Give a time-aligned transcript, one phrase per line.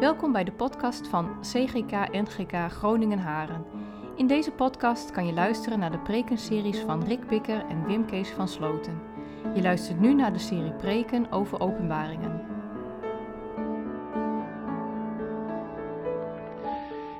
[0.00, 3.64] Welkom bij de podcast van CGK NGK Groningen Haren.
[4.16, 8.30] In deze podcast kan je luisteren naar de prekenseries van Rick Bikker en Wim Kees
[8.30, 9.02] van Sloten.
[9.54, 12.40] Je luistert nu naar de serie preken over openbaringen.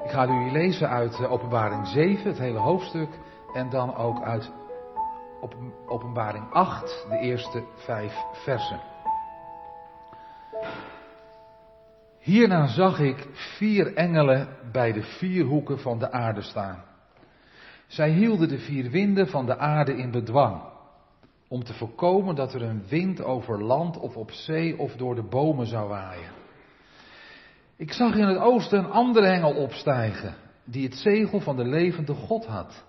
[0.04, 3.18] Ik ga u lezen uit eh, Openbaring 7, het hele hoofdstuk,
[3.52, 4.52] en dan ook uit
[5.86, 8.95] Openbaring 8, de eerste vijf versen.
[12.26, 16.82] Hierna zag ik vier engelen bij de vier hoeken van de aarde staan.
[17.86, 20.62] Zij hielden de vier winden van de aarde in bedwang,
[21.48, 25.22] om te voorkomen dat er een wind over land of op zee of door de
[25.22, 26.30] bomen zou waaien.
[27.76, 32.14] Ik zag in het oosten een andere engel opstijgen, die het zegel van de levende
[32.14, 32.84] God had.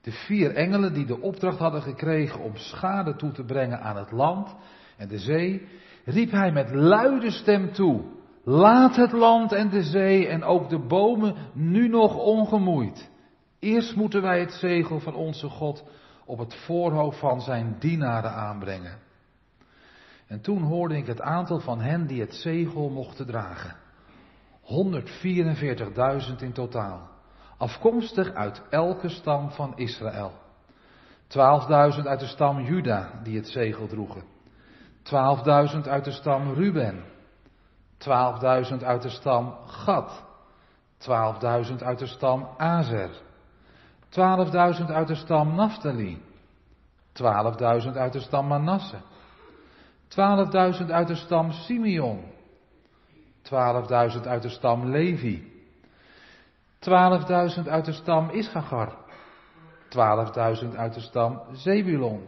[0.00, 4.12] De vier engelen die de opdracht hadden gekregen om schade toe te brengen aan het
[4.12, 4.54] land
[4.96, 5.68] en de zee,
[6.04, 8.16] riep hij met luide stem toe.
[8.44, 13.10] Laat het land en de zee en ook de bomen nu nog ongemoeid.
[13.58, 15.84] Eerst moeten wij het zegel van onze God
[16.24, 18.98] op het voorhoofd van zijn dienaren aanbrengen.
[20.26, 23.76] En toen hoorde ik het aantal van hen die het zegel mochten dragen.
[24.62, 27.08] 144.000 in totaal.
[27.58, 30.32] Afkomstig uit elke stam van Israël.
[31.22, 34.22] 12.000 uit de stam Juda die het zegel droegen.
[35.02, 37.04] 12.000 uit de stam Ruben.
[37.98, 40.26] 12.000 uit de stam Gad.
[40.98, 43.10] 12.000 uit de stam Azer.
[44.08, 46.22] 12.000 uit de stam Naphtali.
[47.12, 48.96] 12.000 uit de stam Manasse.
[50.08, 52.24] 12.000 uit de stam Simeon.
[53.42, 55.52] 12.000 uit de stam Levi.
[56.80, 58.96] 12.000 uit de stam Issachar.
[60.62, 62.26] 12.000 uit de stam Zebulon.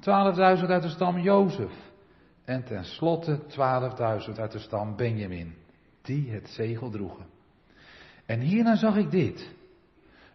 [0.00, 1.83] 12.000 uit de stam Jozef.
[2.44, 5.54] En tenslotte 12.000 uit de stam Benjamin,
[6.02, 7.26] die het zegel droegen.
[8.26, 9.54] En hierna zag ik dit.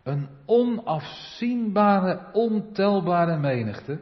[0.03, 4.01] Een onafzienbare, ontelbare menigte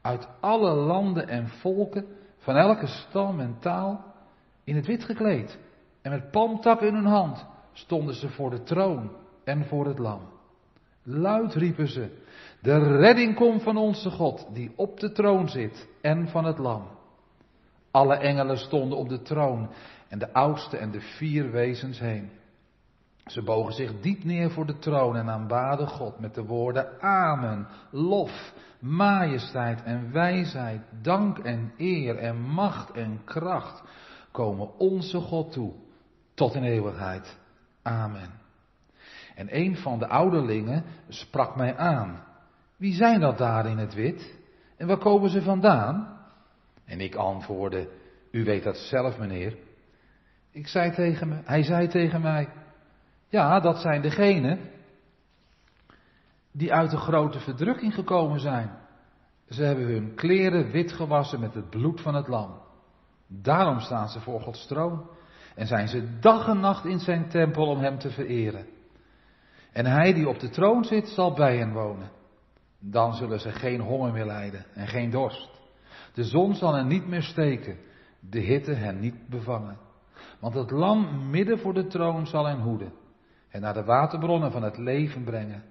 [0.00, 2.06] uit alle landen en volken,
[2.38, 4.04] van elke stam en taal,
[4.64, 5.58] in het wit gekleed.
[6.02, 9.10] En met palmtakken in hun hand stonden ze voor de troon
[9.44, 10.20] en voor het lam.
[11.02, 12.10] Luid riepen ze,
[12.60, 16.97] de redding komt van onze God, die op de troon zit, en van het lam.
[17.98, 19.70] Alle engelen stonden op de troon
[20.08, 22.30] en de oudste en de vier wezens heen.
[23.26, 27.66] Ze bogen zich diep neer voor de troon en aanbaden God met de woorden Amen,
[27.90, 33.82] lof, majesteit en wijsheid, dank en eer en macht en kracht
[34.30, 35.72] komen onze God toe,
[36.34, 37.38] tot in eeuwigheid.
[37.82, 38.30] Amen.
[39.34, 42.24] En een van de ouderlingen sprak mij aan.
[42.76, 44.38] Wie zijn dat daar in het wit?
[44.76, 46.17] En waar komen ze vandaan?
[46.88, 47.88] En ik antwoordde,
[48.30, 49.56] u weet dat zelf meneer.
[50.50, 52.48] Ik zei tegen me, hij zei tegen mij,
[53.28, 54.58] ja dat zijn degenen
[56.52, 58.70] die uit de grote verdrukking gekomen zijn.
[59.48, 62.60] Ze hebben hun kleren wit gewassen met het bloed van het lam.
[63.26, 65.10] Daarom staan ze voor Gods troon
[65.54, 68.66] en zijn ze dag en nacht in zijn tempel om hem te vereren.
[69.72, 72.10] En hij die op de troon zit zal bij hen wonen.
[72.78, 75.57] Dan zullen ze geen honger meer lijden en geen dorst.
[76.18, 77.78] De zon zal hen niet meer steken,
[78.20, 79.78] de hitte hen niet bevangen.
[80.40, 82.92] Want het lam midden voor de troon zal hen hoeden
[83.48, 85.62] en naar de waterbronnen van het leven brengen.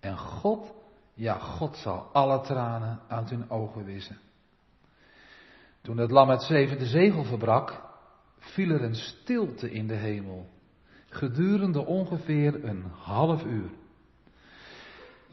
[0.00, 0.74] En God,
[1.14, 4.18] ja God zal alle tranen uit hun ogen wissen.
[5.80, 7.82] Toen het lam het zevende zegel verbrak,
[8.38, 10.48] viel er een stilte in de hemel,
[11.08, 13.70] gedurende ongeveer een half uur.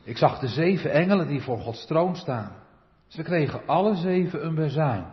[0.03, 2.65] Ik zag de zeven engelen die voor Gods troon staan.
[3.07, 5.05] Ze kregen alle zeven een bezuin.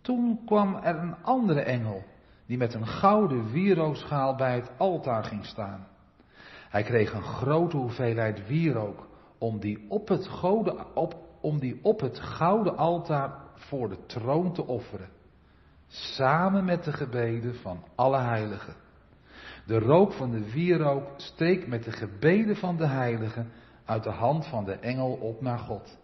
[0.00, 2.02] Toen kwam er een andere engel,
[2.46, 5.86] die met een gouden wierookschaal bij het altaar ging staan.
[6.68, 9.06] Hij kreeg een grote hoeveelheid wierook
[9.38, 14.52] om die op het, gouden, op, om die op het gouden altaar voor de troon
[14.52, 15.08] te offeren.
[15.86, 18.74] Samen met de gebeden van alle heiligen.
[19.66, 23.50] De rook van de wierook steekt met de gebeden van de heiligen
[23.84, 25.98] uit de hand van de engel op naar God.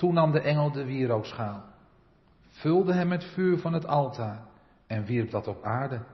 [0.00, 1.62] Toen nam de engel de wierookschaal,
[2.48, 4.46] vulde hem met vuur van het altaar
[4.86, 6.04] en wierp dat op aarde.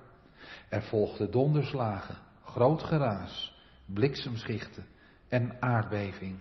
[0.68, 4.86] Er volgden donderslagen, groot geraas, bliksemschichten
[5.28, 6.38] en aardbeving.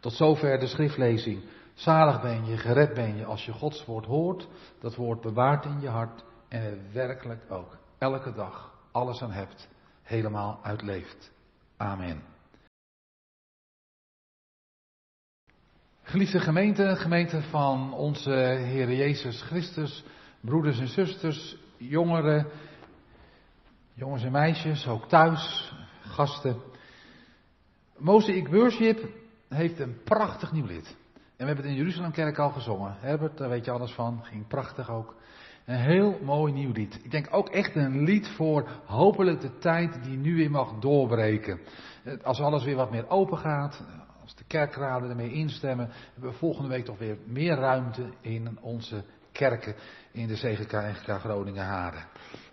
[0.00, 1.42] Tot zover de schriftlezing.
[1.74, 4.48] Zalig ben je, gered ben je als je Gods woord hoort,
[4.80, 9.68] dat woord bewaart in je hart en er werkelijk ook elke dag alles aan hebt,
[10.02, 11.32] helemaal uitleeft.
[11.76, 12.35] Amen.
[16.08, 20.04] Geliefde gemeente, gemeente van onze Heer Jezus Christus,
[20.40, 22.46] broeders en zusters, jongeren,
[23.94, 26.56] jongens en meisjes, ook thuis, gasten.
[27.96, 29.08] Mosaic Worship
[29.48, 30.86] heeft een prachtig nieuw lied.
[30.86, 32.96] En we hebben het in Jeruzalemkerk al gezongen.
[33.00, 34.20] Herbert, daar weet je alles van.
[34.24, 35.14] Ging prachtig ook.
[35.64, 37.00] Een heel mooi nieuw lied.
[37.02, 41.60] Ik denk ook echt een lied voor hopelijk de tijd die nu weer mag doorbreken.
[42.22, 43.84] Als alles weer wat meer open gaat,
[44.26, 49.04] als de kerkraden ermee instemmen, hebben we volgende week toch weer meer ruimte in onze
[49.32, 49.74] kerken
[50.12, 52.04] in de CGK en GK Groningen Haren.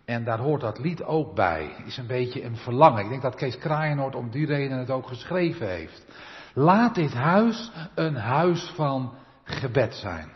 [0.06, 1.76] En daar hoort dat lied ook bij.
[1.86, 3.04] Is een beetje een verlangen.
[3.04, 6.06] Ik denk dat Kees Kraaienoord om die reden het ook geschreven heeft.
[6.54, 10.32] Laat dit huis een huis van gebed zijn.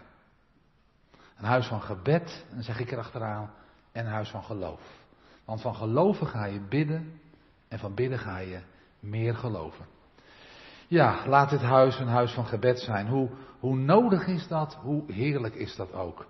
[1.38, 3.54] Een huis van gebed, dan zeg ik erachteraan,
[3.92, 4.82] en een huis van geloof.
[5.46, 7.20] Want van geloven ga je bidden
[7.68, 8.60] en van bidden ga je
[9.00, 9.86] meer geloven.
[10.88, 13.08] Ja, laat dit huis een huis van gebed zijn.
[13.08, 13.30] Hoe,
[13.60, 14.78] hoe nodig is dat?
[14.82, 16.26] Hoe heerlijk is dat ook?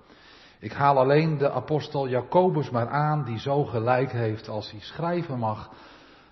[0.59, 5.39] Ik haal alleen de apostel Jacobus maar aan, die zo gelijk heeft als hij schrijven
[5.39, 5.71] mag.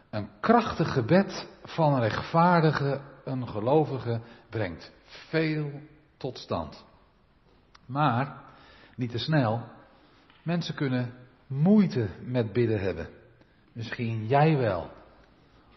[0.10, 5.71] Een krachtig gebed van een rechtvaardige, een gelovige, brengt veel
[6.18, 6.86] tot stand.
[7.86, 8.44] Maar,
[8.95, 9.62] niet te snel,
[10.44, 11.13] mensen kunnen
[11.48, 13.10] moeite met bidden hebben.
[13.74, 14.89] Misschien jij wel.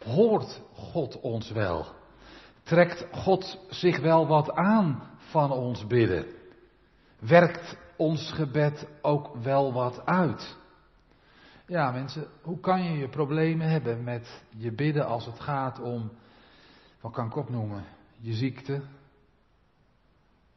[0.04, 1.96] Hoort God ons wel?
[2.68, 6.26] Trekt God zich wel wat aan van ons bidden?
[7.18, 10.56] Werkt ons gebed ook wel wat uit?
[11.66, 16.10] Ja, mensen, hoe kan je je problemen hebben met je bidden als het gaat om,
[17.00, 17.84] wat kan ik opnoemen,
[18.20, 18.82] je ziekte,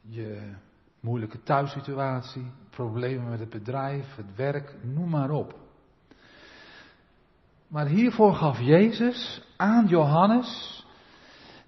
[0.00, 0.54] je
[1.00, 5.54] moeilijke thuissituatie, problemen met het bedrijf, het werk, noem maar op.
[7.68, 10.81] Maar hiervoor gaf Jezus aan Johannes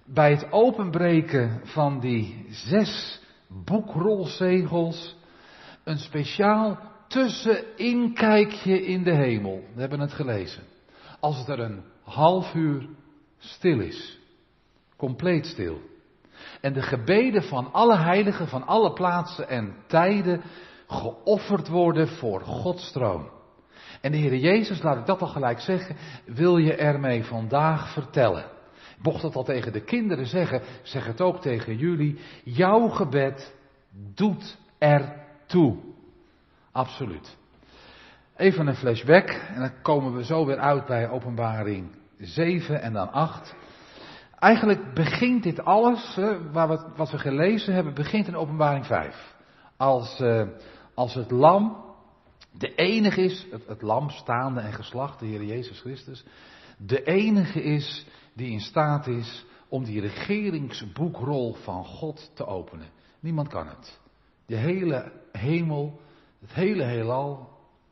[0.05, 5.15] bij het openbreken van die zes boekrolzegels
[5.83, 9.63] een speciaal tusseninkijkje in de hemel.
[9.73, 10.63] We hebben het gelezen.
[11.19, 12.87] Als het er een half uur
[13.37, 14.19] stil is.
[14.97, 15.79] Compleet stil.
[16.61, 20.41] En de gebeden van alle heiligen van alle plaatsen en tijden
[20.87, 23.29] geofferd worden voor Gods troon.
[24.01, 28.54] En de Heer Jezus, laat ik dat al gelijk zeggen, wil je ermee vandaag vertellen.
[29.01, 32.19] Mocht dat al tegen de kinderen zeggen, zeg het ook tegen jullie.
[32.43, 33.55] Jouw gebed
[34.15, 35.77] doet er toe.
[36.71, 37.37] Absoluut.
[38.35, 43.11] Even een flashback en dan komen we zo weer uit bij openbaring 7 en dan
[43.11, 43.55] 8.
[44.39, 46.19] Eigenlijk begint dit alles,
[46.51, 49.35] waar we, wat we gelezen hebben, begint in openbaring 5.
[49.77, 50.47] Als, uh,
[50.93, 51.83] als het lam
[52.57, 56.25] de enige is, het, het lam staande en geslacht, de Heer Jezus Christus,
[56.77, 62.87] de enige is die in staat is om die regeringsboekrol van God te openen.
[63.19, 63.99] Niemand kan het.
[64.45, 65.99] De hele hemel,
[66.39, 67.49] het hele heelal,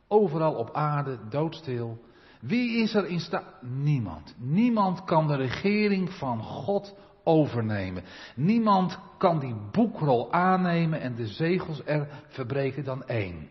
[0.08, 1.98] overal op aarde, doodstil.
[2.40, 3.62] Wie is er in staat?
[3.62, 4.34] Niemand.
[4.38, 6.94] Niemand kan de regering van God
[7.24, 8.04] overnemen.
[8.36, 13.48] Niemand kan die boekrol aannemen en de zegels er verbreken dan één.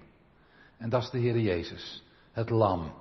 [0.77, 2.91] En dat is de Heer Jezus, het lam.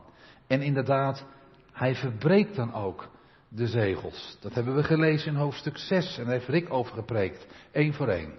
[0.46, 1.24] En inderdaad,
[1.72, 3.08] hij verbreekt dan ook
[3.54, 4.36] de zegels.
[4.40, 8.08] Dat hebben we gelezen in hoofdstuk 6 en daar heeft Rick over gepreekt, één voor
[8.08, 8.32] één.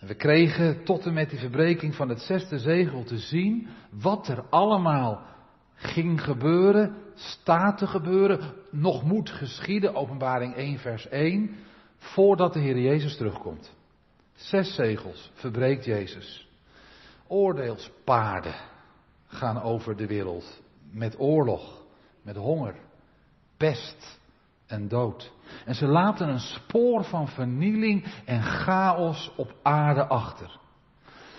[0.00, 4.28] En we kregen tot en met die verbreking van het zesde zegel te zien wat
[4.28, 5.26] er allemaal
[5.74, 11.56] ging gebeuren, staat te gebeuren, nog moet geschieden, openbaring 1 vers 1,
[11.96, 13.72] voordat de Heer Jezus terugkomt.
[14.34, 16.48] Zes zegels verbreekt Jezus.
[17.26, 18.54] Oordeelspaarden
[19.26, 21.82] gaan over de wereld met oorlog,
[22.22, 22.74] met honger,
[23.56, 24.20] pest
[24.66, 25.32] en dood.
[25.64, 30.58] En ze laten een spoor van vernieling en chaos op aarde achter.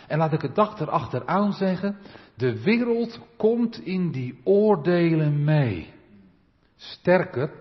[0.07, 1.97] En laat ik het dag erachteraan zeggen,
[2.35, 5.93] de wereld komt in die oordelen mee.
[6.75, 7.51] Sterker,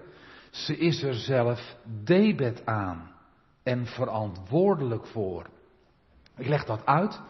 [0.51, 3.11] ze is er zelf debet aan
[3.63, 5.47] en verantwoordelijk voor.
[6.37, 7.21] Ik leg dat uit.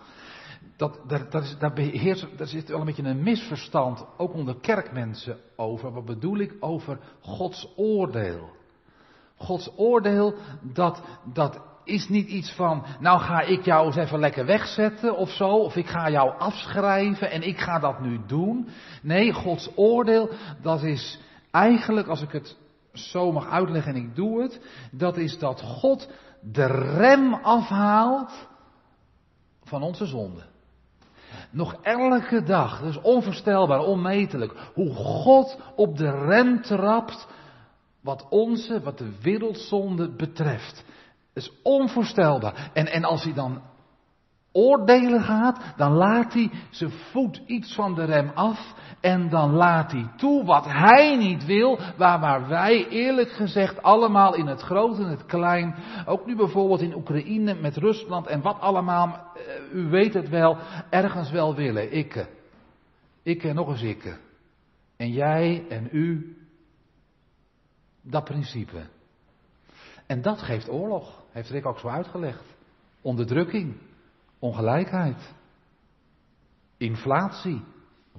[0.77, 5.93] Dat, daar, is, zit wel een beetje een misverstand, ook onder kerkmensen, over.
[5.93, 6.55] Wat bedoel ik?
[6.61, 8.51] Over Gods oordeel.
[9.37, 11.03] Gods oordeel, dat,
[11.33, 15.49] dat is niet iets van, nou ga ik jou eens even lekker wegzetten of zo,
[15.49, 18.69] of ik ga jou afschrijven en ik ga dat nu doen.
[19.03, 20.31] Nee, Gods oordeel,
[20.63, 22.57] dat is eigenlijk, als ik het
[22.93, 26.09] zo mag uitleggen en ik doe het, dat is dat God
[26.41, 26.67] de
[26.97, 28.49] rem afhaalt
[29.63, 30.53] van onze zonde.
[31.51, 37.27] Nog elke dag, dat is onvoorstelbaar, onmetelijk, hoe God op de rem trapt
[38.01, 40.85] wat onze, wat de wereldzonde betreft.
[41.33, 42.71] Dat is onvoorstelbaar.
[42.73, 43.63] En, en als hij dan
[44.57, 49.93] oordelen gaat, dan laat hij zijn voet iets van de rem af en dan laat
[49.93, 54.99] hij toe wat hij niet wil, waar, waar wij eerlijk gezegd allemaal in het groot
[54.99, 55.75] en het klein,
[56.07, 60.57] ook nu bijvoorbeeld in Oekraïne met Rusland en wat allemaal, eh, u weet het wel,
[60.91, 61.91] ergens wel willen.
[61.91, 62.27] Ikke.
[63.23, 64.17] Ikke en nog eens ikke.
[64.97, 66.37] En jij en u.
[68.03, 68.83] Dat principe.
[70.07, 72.45] En dat geeft oorlog, heeft Rick ook zo uitgelegd.
[73.01, 73.77] Onderdrukking,
[74.45, 75.35] ongelijkheid,
[76.77, 77.65] inflatie,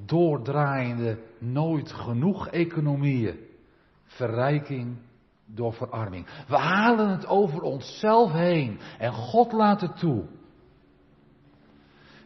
[0.05, 3.39] doordraaiende, nooit genoeg economieën,
[4.03, 4.97] verrijking
[5.45, 6.27] door verarming.
[6.47, 10.25] We halen het over onszelf heen en God laat het toe.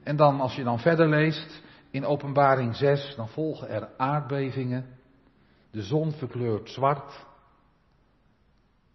[0.03, 4.85] En dan, als je dan verder leest in Openbaring 6, dan volgen er aardbevingen.
[5.71, 7.25] De zon verkleurt zwart.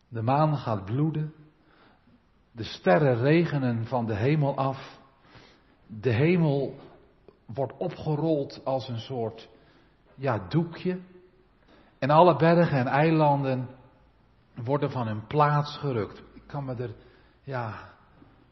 [0.08, 1.34] De maan gaat bloeden.
[2.56, 4.98] De sterren regenen van de hemel af.
[5.86, 6.74] De hemel
[7.46, 9.48] wordt opgerold als een soort
[10.14, 10.98] ja, doekje.
[11.98, 13.68] En alle bergen en eilanden
[14.54, 16.22] worden van hun plaats gerukt.
[16.34, 16.94] Ik kan me er
[17.42, 17.92] ja,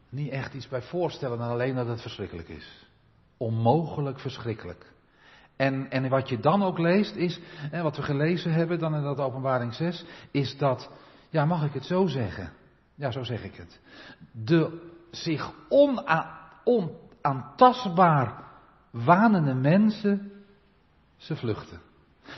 [0.09, 2.87] niet echt iets bij voorstellen dan alleen dat het verschrikkelijk is.
[3.37, 4.93] Onmogelijk verschrikkelijk.
[5.55, 7.39] En, en wat je dan ook leest is,
[7.71, 10.89] en wat we gelezen hebben dan in dat openbaring 6, is dat,
[11.29, 12.51] ja mag ik het zo zeggen?
[12.95, 13.79] Ja, zo zeg ik het.
[14.31, 15.51] De zich
[16.63, 18.43] onaantastbaar
[18.91, 20.31] wanende mensen,
[21.17, 21.81] ze vluchten.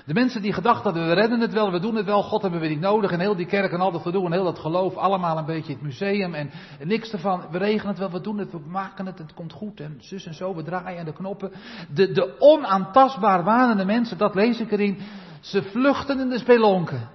[0.05, 2.59] De mensen die gedacht hadden, we redden het wel, we doen het wel, God hebben
[2.59, 3.11] we niet nodig.
[3.11, 5.73] En heel die kerk en al dat gedoe en heel dat geloof, allemaal een beetje
[5.73, 6.49] het museum en,
[6.83, 7.43] niks ervan.
[7.51, 10.25] We regelen het wel, we doen het, we maken het, het komt goed en zus
[10.25, 11.51] en zo, we draaien de knoppen.
[11.93, 14.99] De, de onaantastbaar wanende mensen, dat lees ik erin,
[15.39, 17.09] ze vluchten in de spelonken.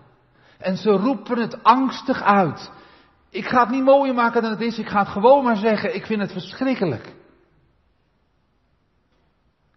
[0.58, 2.70] En ze roepen het angstig uit.
[3.30, 5.94] Ik ga het niet mooier maken dan het is, ik ga het gewoon maar zeggen,
[5.94, 7.14] ik vind het verschrikkelijk.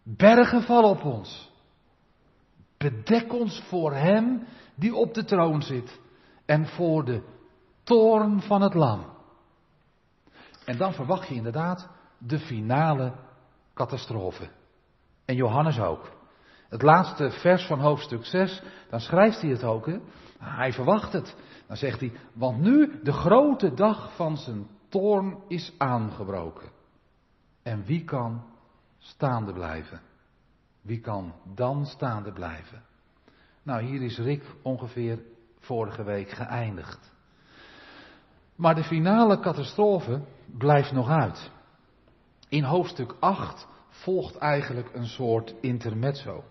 [0.03, 1.51] Bergen vallen op ons.
[2.77, 5.99] Bedek ons voor Hem die op de troon zit
[6.45, 7.23] en voor de
[7.83, 9.05] toorn van het lam.
[10.65, 13.13] En dan verwacht je inderdaad de finale
[13.73, 14.49] catastrofe.
[15.25, 16.11] En Johannes ook.
[16.69, 19.85] Het laatste vers van hoofdstuk 6, dan schrijft hij het ook.
[19.85, 19.97] Hè?
[20.39, 21.35] Hij verwacht het.
[21.67, 26.69] Dan zegt hij, want nu de grote dag van zijn toorn is aangebroken.
[27.63, 28.43] En wie kan
[28.97, 30.01] staande blijven?
[30.81, 32.83] Wie kan dan staande blijven?
[33.63, 35.19] Nou, hier is Rick ongeveer
[35.59, 37.13] vorige week geëindigd.
[38.55, 40.21] Maar de finale catastrofe
[40.57, 41.51] blijft nog uit.
[42.49, 46.43] In hoofdstuk 8 volgt eigenlijk een soort intermezzo.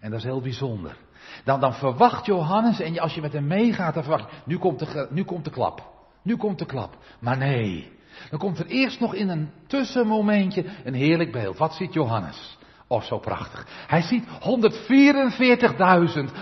[0.00, 0.96] En dat is heel bijzonder.
[1.44, 4.78] Dan, dan verwacht Johannes, en als je met hem meegaat, dan verwacht je, nu komt,
[4.78, 5.92] de, nu komt de klap.
[6.22, 6.96] Nu komt de klap.
[7.20, 7.92] Maar nee,
[8.30, 11.58] dan komt er eerst nog in een tussenmomentje een heerlijk beeld.
[11.58, 12.58] Wat ziet Johannes?
[12.86, 13.66] Oh, zo prachtig.
[13.86, 14.30] Hij ziet 144.000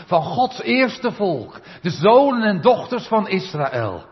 [0.06, 1.60] van Gods eerste volk.
[1.82, 4.10] De zonen en dochters van Israël.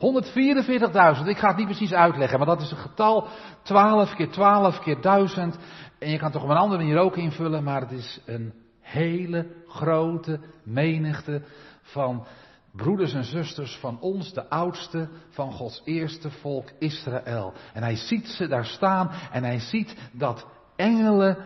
[0.00, 3.28] 144.000, ik ga het niet precies uitleggen, maar dat is een getal
[3.62, 5.56] 12 keer 12 keer 1000.
[5.98, 8.52] En je kan toch op een andere manier ook invullen, maar het is een
[8.90, 11.42] hele grote menigte
[11.82, 12.26] van
[12.72, 17.52] broeders en zusters van ons, de oudste van Gods eerste volk Israël.
[17.72, 21.36] En hij ziet ze daar staan en hij ziet dat engelen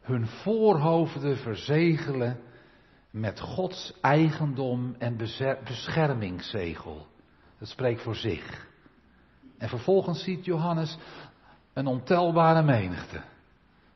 [0.00, 2.40] hun voorhoofden verzegelen
[3.10, 5.16] met Gods eigendom en
[5.64, 7.06] beschermingszegel.
[7.58, 8.66] Dat spreekt voor zich.
[9.58, 10.98] En vervolgens ziet Johannes
[11.72, 13.22] een ontelbare menigte.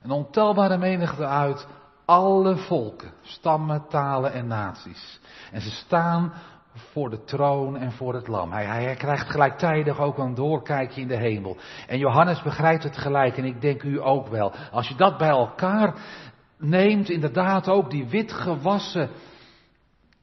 [0.03, 1.67] Een ontelbare menigte uit
[2.09, 5.21] alle volken, stammen, talen en naties.
[5.53, 6.33] En ze staan
[6.75, 8.53] voor de troon en voor het lam.
[8.53, 11.57] Hij, hij, krijgt gelijktijdig ook een doorkijkje in de hemel.
[11.87, 14.53] En Johannes begrijpt het gelijk en ik denk u ook wel.
[14.73, 15.95] Als je dat bij elkaar
[16.59, 19.11] neemt, inderdaad ook die wit gewassen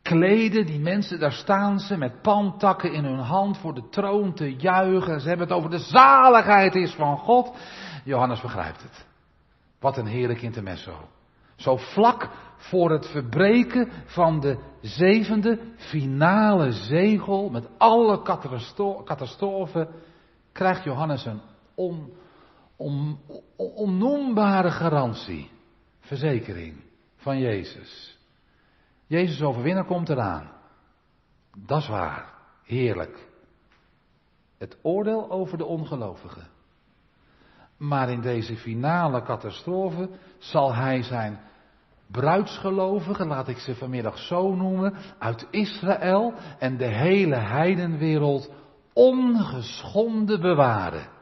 [0.01, 4.55] kleden, die mensen, daar staan ze met pantakken in hun hand voor de troon te
[4.55, 5.21] juichen.
[5.21, 7.57] Ze hebben het over de zaligheid is van God.
[8.03, 9.05] Johannes begrijpt het.
[9.79, 11.14] Wat een heerlijk intermezzo.
[11.55, 18.21] Zo vlak voor het verbreken van de zevende finale zegel met alle
[19.03, 19.87] catastrofen
[20.51, 21.41] krijgt Johannes een
[21.75, 22.13] on,
[22.75, 23.19] on,
[23.57, 25.51] onnoembare garantie,
[25.99, 26.83] verzekering
[27.15, 28.19] van Jezus.
[29.07, 30.51] Jezus overwinnaar komt eraan.
[31.57, 32.33] Dat is waar,
[32.63, 33.29] heerlijk.
[34.57, 36.47] Het oordeel over de ongelovigen.
[37.87, 41.39] Maar in deze finale catastrofe zal hij zijn
[42.07, 48.51] bruidsgelovigen, laat ik ze vanmiddag zo noemen, uit Israël en de hele heidenwereld
[48.93, 51.13] ongeschonden bewaren.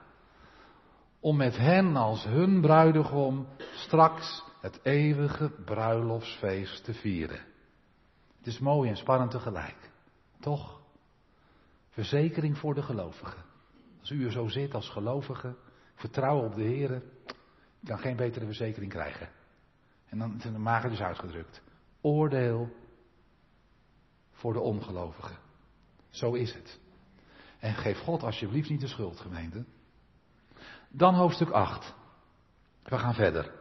[1.19, 7.39] om met hen als hun bruidegom straks het eeuwige bruiloftsfeest te vieren.
[8.37, 9.91] Het is mooi en spannend tegelijk.
[10.39, 10.81] Toch?
[11.89, 13.43] Verzekering voor de gelovigen.
[13.99, 15.55] Als u er zo zit als gelovige,
[16.03, 17.01] vertrouwen op de Heer,
[17.85, 19.29] kan geen betere verzekering krijgen.
[20.09, 21.61] En dan is mager dus uitgedrukt.
[22.01, 22.69] Oordeel
[24.31, 25.37] voor de ongelovigen.
[26.09, 26.79] Zo is het.
[27.59, 29.65] En geef God alsjeblieft niet de schuld, gemeente.
[30.89, 31.93] Dan hoofdstuk 8.
[32.83, 33.51] We gaan verder.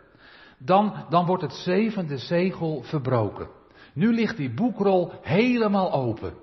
[0.58, 3.49] Dan, dan wordt het zevende zegel verbroken.
[3.94, 6.34] Nu ligt die boekrol helemaal open.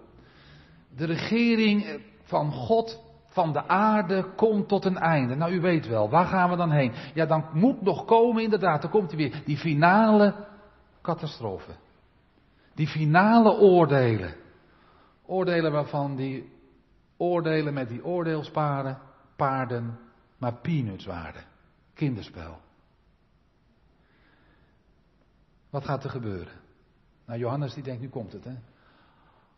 [0.96, 5.36] De regering van God van de aarde komt tot een einde.
[5.36, 6.94] Nou, u weet wel, waar gaan we dan heen?
[7.14, 10.48] Ja, dan moet nog komen, inderdaad, dan komt hij weer, die finale
[11.02, 11.72] catastrofe.
[12.74, 14.36] Die finale oordelen.
[15.26, 16.52] Oordelen waarvan die
[17.18, 19.00] oordelen met die oordeelsparen,
[19.36, 20.00] paarden,
[20.38, 21.08] maar peanuts.
[21.94, 22.60] Kinderspel.
[25.70, 26.54] Wat gaat er gebeuren?
[27.26, 28.56] Nou, Johannes die denkt, nu komt het, hè.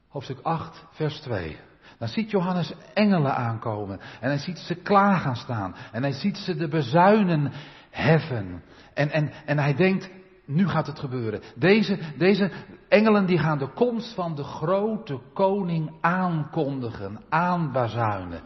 [0.07, 1.59] Hoofdstuk 8, vers 2.
[1.97, 3.99] Dan ziet Johannes engelen aankomen.
[4.19, 5.75] En hij ziet ze klaar gaan staan.
[5.91, 7.51] En hij ziet ze de bezuinen
[7.89, 8.63] heffen.
[8.93, 10.09] En, en, en hij denkt,
[10.45, 11.41] nu gaat het gebeuren.
[11.55, 12.51] Deze, deze
[12.89, 18.41] engelen die gaan de komst van de grote koning aankondigen, aanbazuinen.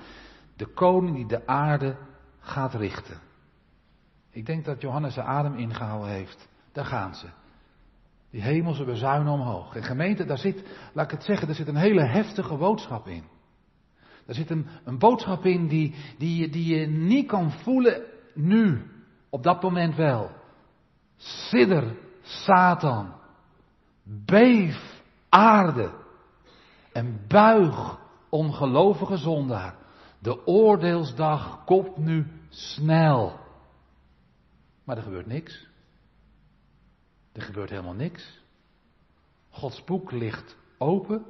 [0.56, 1.98] De koning die de aarde
[2.40, 3.18] gaat richten.
[4.32, 6.48] Ik denk dat Johannes zijn adem ingehouden heeft.
[6.72, 7.28] Daar gaan ze.
[8.36, 9.76] Die hemelse bezuinen omhoog.
[9.76, 10.64] En gemeente, daar zit,
[10.94, 13.24] laat ik het zeggen, daar zit een hele heftige boodschap in.
[14.26, 18.92] Daar zit een, een boodschap in die, die, die je niet kan voelen nu.
[19.30, 20.32] Op dat moment wel.
[21.16, 23.14] Sidder, Satan.
[24.04, 25.92] Beef, aarde.
[26.92, 28.00] En buig,
[28.30, 29.76] ongelovige zondaar.
[30.20, 33.40] De oordeelsdag komt nu snel.
[34.84, 35.68] Maar er gebeurt niks.
[37.36, 38.42] Er gebeurt helemaal niks.
[39.50, 41.26] Gods boek ligt open.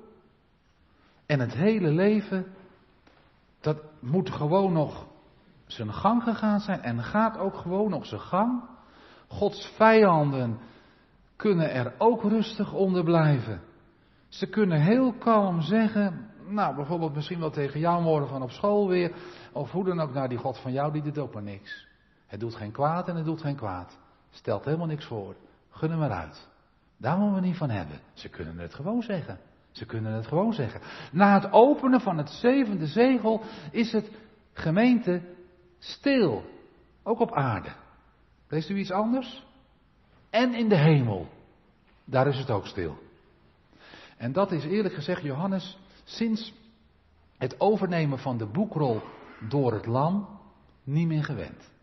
[1.26, 2.54] En het hele leven,
[3.60, 5.08] dat moet gewoon nog
[5.66, 6.82] zijn gang gegaan zijn.
[6.82, 8.64] En gaat ook gewoon nog zijn gang.
[9.28, 10.60] Gods vijanden
[11.36, 13.62] kunnen er ook rustig onder blijven.
[14.28, 18.88] Ze kunnen heel kalm zeggen, nou bijvoorbeeld misschien wel tegen jou morgen van op school
[18.88, 19.16] weer,
[19.52, 21.88] of hoe dan ook, nou die God van jou die doet ook maar niks.
[22.26, 23.98] Het doet geen kwaad en het doet geen kwaad.
[24.30, 25.36] Stelt helemaal niks voor.
[25.76, 26.48] Gun hem eruit.
[26.98, 28.00] Daar moeten we niet van hebben.
[28.14, 29.40] Ze kunnen het gewoon zeggen.
[29.72, 30.82] Ze kunnen het gewoon zeggen.
[31.12, 34.12] Na het openen van het zevende zegel is het
[34.54, 35.22] gemeente
[35.80, 36.44] stil.
[37.04, 37.70] Ook op aarde.
[38.48, 39.46] Leest u iets anders?
[40.30, 41.28] En in de hemel.
[42.06, 42.98] Daar is het ook stil.
[44.18, 46.54] En dat is eerlijk gezegd, Johannes, sinds
[47.38, 49.02] het overnemen van de boekrol
[49.50, 50.40] door het lam
[50.84, 51.74] niet meer gewend.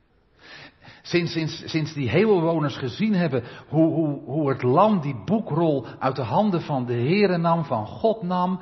[1.02, 6.22] Sinds, sinds, die hemelbewoners gezien hebben hoe, hoe, hoe het lam die boekrol uit de
[6.22, 8.60] handen van de Heere nam, van God nam,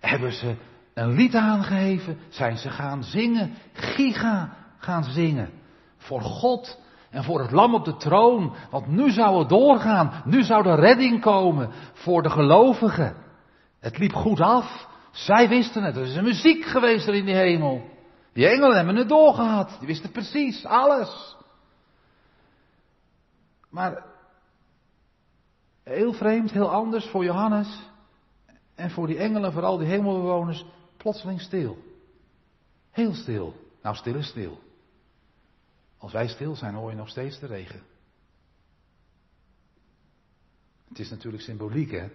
[0.00, 0.54] hebben ze
[0.94, 5.50] een lied aangegeven, zijn ze gaan zingen, giga gaan zingen.
[5.96, 6.78] Voor God
[7.10, 8.54] en voor het lam op de troon.
[8.70, 10.22] Want nu zou het doorgaan.
[10.24, 13.14] Nu zou de redding komen voor de gelovigen.
[13.80, 14.88] Het liep goed af.
[15.10, 15.96] Zij wisten het.
[15.96, 17.82] Er is een muziek geweest er in die hemel.
[18.32, 19.76] Die engelen hebben het doorgehad.
[19.78, 21.36] Die wisten precies alles.
[23.70, 24.04] Maar
[25.82, 27.88] heel vreemd, heel anders voor Johannes.
[28.74, 30.64] En voor die engelen, vooral die hemelbewoners,
[30.96, 31.78] plotseling stil.
[32.90, 33.54] Heel stil.
[33.82, 34.60] Nou, stil is stil.
[35.98, 37.82] Als wij stil zijn, hoor je nog steeds de regen.
[40.88, 42.08] Het is natuurlijk symboliek, hè?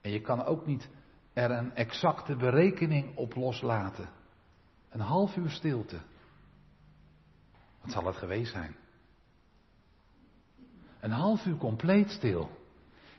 [0.00, 0.88] En je kan ook niet
[1.32, 4.08] er een exacte berekening op loslaten.
[4.88, 6.00] Een half uur stilte.
[7.80, 8.76] Wat zal het geweest zijn?
[11.02, 12.50] Een half uur compleet stil.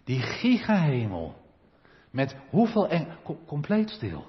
[0.03, 1.35] Die gigahemel.
[2.09, 4.27] Met hoeveel en compleet stil.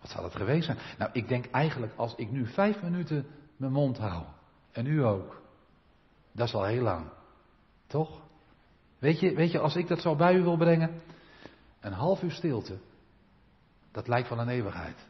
[0.00, 0.78] Wat zal het geweest zijn?
[0.98, 4.24] Nou, ik denk eigenlijk als ik nu vijf minuten mijn mond hou.
[4.72, 5.42] En u ook.
[6.32, 7.06] Dat is al heel lang.
[7.86, 8.20] Toch?
[8.98, 11.00] Weet je, weet je, als ik dat zo bij u wil brengen.
[11.80, 12.78] Een half uur stilte.
[13.92, 15.06] Dat lijkt wel een eeuwigheid.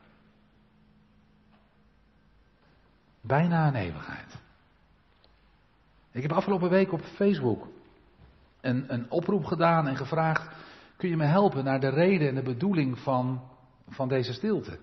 [3.20, 4.44] Bijna een eeuwigheid.
[6.16, 7.68] Ik heb afgelopen week op Facebook
[8.60, 10.54] een, een oproep gedaan en gevraagd:
[10.96, 13.42] kun je me helpen naar de reden en de bedoeling van,
[13.88, 14.78] van deze stilte?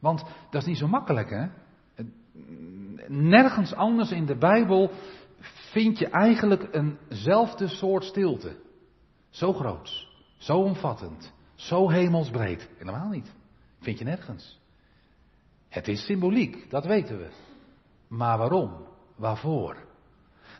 [0.00, 1.46] Want dat is niet zo makkelijk, hè?
[3.08, 4.90] Nergens anders in de Bijbel
[5.70, 8.56] vind je eigenlijk eenzelfde soort stilte.
[9.30, 12.68] Zo groot, zo omvattend, zo hemelsbreed.
[12.78, 13.32] Helemaal niet.
[13.80, 14.60] Vind je nergens.
[15.68, 17.30] Het is symboliek, dat weten we.
[18.08, 18.86] Maar waarom?
[19.16, 19.90] Waarvoor?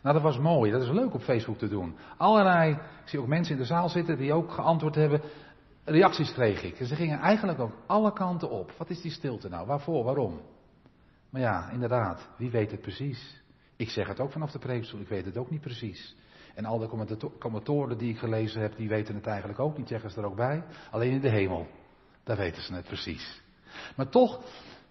[0.03, 0.71] Nou, dat was mooi.
[0.71, 1.95] Dat is leuk op Facebook te doen.
[2.17, 5.21] Allerlei, ik zie ook mensen in de zaal zitten die ook geantwoord hebben.
[5.83, 6.79] Reacties kreeg ik.
[6.79, 8.71] En ze gingen eigenlijk ook alle kanten op.
[8.77, 9.67] Wat is die stilte nou?
[9.67, 10.03] Waarvoor?
[10.03, 10.39] Waarom?
[11.29, 13.41] Maar ja, inderdaad, wie weet het precies?
[13.75, 16.15] Ik zeg het ook vanaf de preekstoel, ik weet het ook niet precies.
[16.55, 16.87] En al de
[17.39, 20.35] commentatoren die ik gelezen heb, die weten het eigenlijk ook niet, zeggen ze er ook
[20.35, 20.63] bij.
[20.91, 21.67] Alleen in de hemel,
[22.23, 23.41] daar weten ze het precies.
[23.95, 24.41] Maar toch,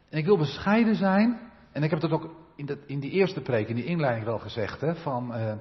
[0.09, 3.69] en ik wil bescheiden zijn, en ik heb dat ook in, in die eerste preek,
[3.69, 5.55] in die inleiding wel gezegd, hè, van uh,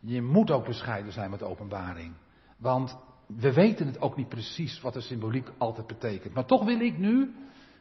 [0.00, 2.14] je moet ook bescheiden zijn met openbaring.
[2.56, 6.34] Want we weten het ook niet precies wat de symboliek altijd betekent.
[6.34, 7.34] Maar toch wil ik nu,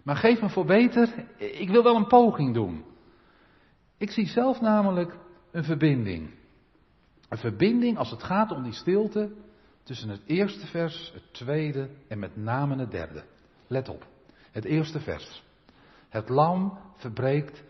[0.03, 2.83] maar geef me voor beter, ik wil wel een poging doen.
[3.97, 5.17] Ik zie zelf namelijk
[5.51, 6.29] een verbinding.
[7.29, 9.31] Een verbinding als het gaat om die stilte
[9.83, 13.23] tussen het eerste vers, het tweede en met name het derde.
[13.67, 14.07] Let op,
[14.51, 15.43] het eerste vers.
[16.09, 17.63] Het lam verbreekt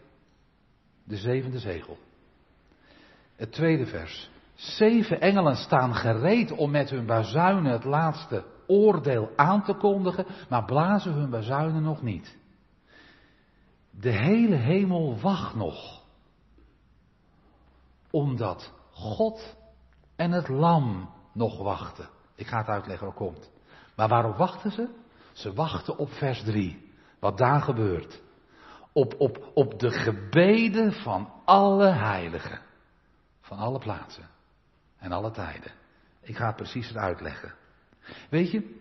[1.10, 1.98] de zevende zegel.
[3.36, 4.30] Het tweede vers.
[4.56, 10.66] Zeven engelen staan gereed om met hun bazuinen het laatste oordeel aan te kondigen, maar
[10.66, 12.38] blazen hun bazuinen nog niet.
[13.92, 16.04] De hele hemel wacht nog.
[18.12, 19.56] Omdat God
[20.16, 22.10] en het lam nog wachten.
[22.36, 23.52] Ik ga het uitleggen hoe komt.
[23.96, 24.90] Maar waarop wachten ze?
[25.34, 26.92] Ze wachten op vers 3.
[27.20, 28.22] Wat daar gebeurt.
[28.94, 32.60] Op, op, op de gebeden van alle heiligen.
[33.42, 34.30] Van alle plaatsen.
[34.98, 35.72] En alle tijden.
[36.22, 37.54] Ik ga het precies het uitleggen.
[38.30, 38.78] Weet je,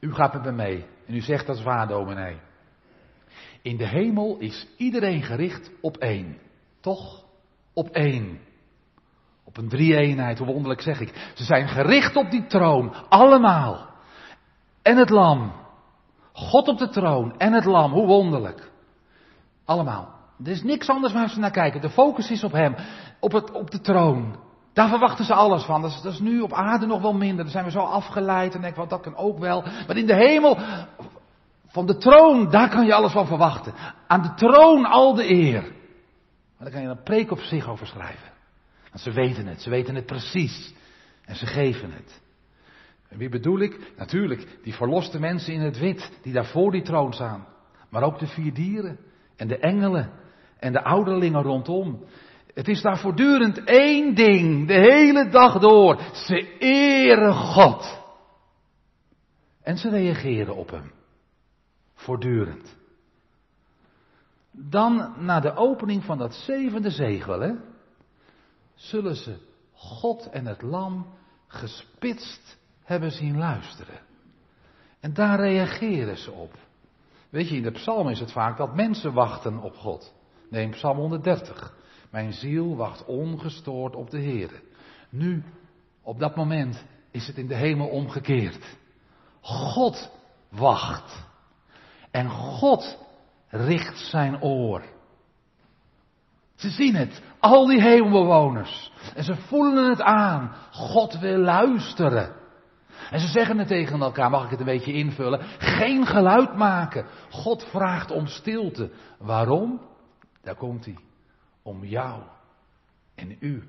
[0.00, 0.86] u gaat met me mee.
[1.06, 2.40] En u zegt dat is waar, dominee.
[3.62, 6.38] In de hemel is iedereen gericht op één.
[6.80, 7.24] Toch?
[7.72, 8.40] Op één.
[9.44, 11.32] Op een drie-eenheid, hoe wonderlijk zeg ik.
[11.34, 13.88] Ze zijn gericht op die troon, allemaal.
[14.82, 15.52] En het lam.
[16.32, 18.70] God op de troon en het lam, hoe wonderlijk.
[19.70, 20.08] Allemaal.
[20.44, 21.80] Er is niks anders waar ze naar kijken.
[21.80, 22.74] De focus is op hem,
[23.20, 24.36] op, het, op de troon.
[24.72, 25.82] Daar verwachten ze alles van.
[25.82, 27.44] Dat is, nu op aarde nog wel minder.
[27.44, 29.62] Dan zijn we zo afgeleid en denk wat dat kan ook wel.
[29.86, 30.58] Maar in de hemel,
[31.66, 33.74] van de troon, daar kan je alles van verwachten.
[34.06, 35.62] Aan de troon al de eer.
[35.62, 35.70] Maar
[36.58, 38.32] daar kan je een preek op zich over schrijven.
[38.90, 40.74] Want ze weten het, ze weten het precies.
[41.24, 42.20] En ze geven het.
[43.08, 43.92] En wie bedoel ik?
[43.96, 47.46] Natuurlijk, die verloste mensen in het wit, die daar voor die troon staan.
[47.88, 48.98] Maar ook de vier dieren
[49.40, 50.10] en de engelen
[50.58, 52.04] en de ouderlingen rondom.
[52.54, 56.00] Het is daar voortdurend één ding, de hele dag door.
[56.12, 57.98] Ze eren God.
[59.62, 60.92] En ze reageren op hem.
[61.94, 62.76] Voortdurend.
[64.50, 67.52] Dan na de opening van dat zevende zegel, hè,
[68.74, 69.36] zullen ze
[69.72, 71.06] God en het Lam
[71.46, 74.00] gespitst hebben zien luisteren.
[75.00, 76.54] En daar reageren ze op.
[77.30, 80.14] Weet je, in de psalm is het vaak dat mensen wachten op God.
[80.50, 81.74] Neem psalm 130.
[82.10, 84.62] Mijn ziel wacht ongestoord op de Heer.
[85.10, 85.44] Nu,
[86.02, 88.76] op dat moment, is het in de hemel omgekeerd.
[89.40, 90.10] God
[90.48, 91.28] wacht.
[92.10, 92.98] En God
[93.48, 94.82] richt zijn oor.
[96.54, 98.92] Ze zien het, al die hemelbewoners.
[99.14, 100.54] En ze voelen het aan.
[100.70, 102.39] God wil luisteren.
[103.10, 105.40] En ze zeggen het tegen elkaar, mag ik het een beetje invullen?
[105.58, 107.06] Geen geluid maken.
[107.30, 108.90] God vraagt om stilte.
[109.18, 109.80] Waarom?
[110.42, 110.96] Daar komt hij.
[111.62, 112.22] Om jou
[113.14, 113.68] en u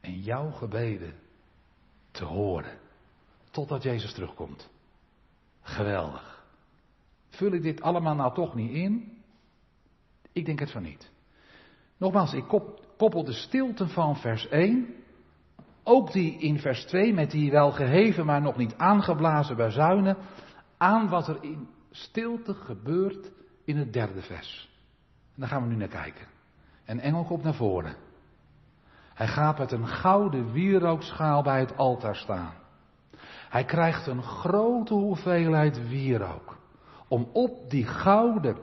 [0.00, 1.14] en jouw gebeden
[2.10, 2.78] te horen.
[3.50, 4.68] Totdat Jezus terugkomt.
[5.60, 6.44] Geweldig.
[7.28, 9.22] Vul ik dit allemaal nou toch niet in?
[10.32, 11.10] Ik denk het van niet.
[11.96, 12.44] Nogmaals, ik
[12.96, 14.95] koppel de stilte van vers 1,
[15.86, 20.16] ook die in vers 2 met die wel geheven maar nog niet aangeblazen bazuinen,
[20.76, 23.30] aan wat er in stilte gebeurt
[23.64, 24.70] in het derde vers.
[25.34, 26.26] En daar gaan we nu naar kijken.
[26.84, 27.96] En engel komt naar voren.
[29.14, 32.54] Hij gaat met een gouden wierookschaal bij het altaar staan.
[33.48, 36.56] Hij krijgt een grote hoeveelheid wierook.
[37.08, 38.56] Om op die gouden,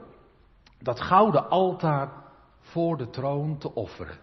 [0.78, 2.08] dat gouden altaar
[2.60, 4.18] voor de troon te offeren.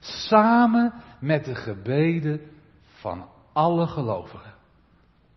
[0.00, 2.40] Samen met de gebeden
[2.82, 4.54] van alle gelovigen.